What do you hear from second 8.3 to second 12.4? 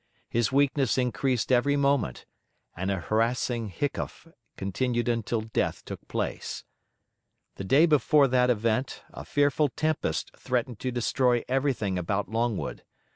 event a fearful tempest threatened to destroy everything about